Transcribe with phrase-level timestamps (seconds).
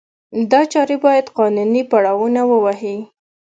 [0.51, 2.97] دا چارې باید قانوني پړاونه ووهي.